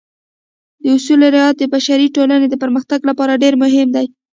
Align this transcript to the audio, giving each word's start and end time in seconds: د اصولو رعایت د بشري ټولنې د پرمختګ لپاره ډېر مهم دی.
د 0.81 0.83
اصولو 0.95 1.27
رعایت 1.35 1.57
د 1.59 1.63
بشري 1.73 2.07
ټولنې 2.15 2.47
د 2.49 2.55
پرمختګ 2.63 2.99
لپاره 3.09 3.39
ډېر 3.43 3.53
مهم 3.63 3.87
دی. 3.95 4.05